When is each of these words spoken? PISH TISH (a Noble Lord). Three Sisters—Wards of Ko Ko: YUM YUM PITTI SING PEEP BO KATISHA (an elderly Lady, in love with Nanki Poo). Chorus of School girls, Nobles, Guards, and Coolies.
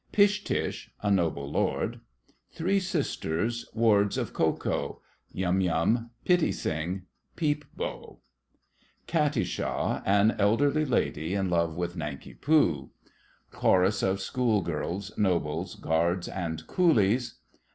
PISH 0.11 0.45
TISH 0.45 0.89
(a 1.03 1.11
Noble 1.11 1.47
Lord). 1.47 1.99
Three 2.51 2.79
Sisters—Wards 2.79 4.17
of 4.17 4.33
Ko 4.33 4.51
Ko: 4.53 4.99
YUM 5.31 5.61
YUM 5.61 6.09
PITTI 6.25 6.51
SING 6.51 7.03
PEEP 7.35 7.65
BO 7.77 8.17
KATISHA 9.05 10.01
(an 10.03 10.35
elderly 10.39 10.85
Lady, 10.85 11.35
in 11.35 11.51
love 11.51 11.75
with 11.77 11.95
Nanki 11.95 12.33
Poo). 12.33 12.89
Chorus 13.51 14.01
of 14.01 14.19
School 14.21 14.61
girls, 14.63 15.15
Nobles, 15.19 15.75
Guards, 15.75 16.27
and 16.27 16.65
Coolies. 16.65 17.35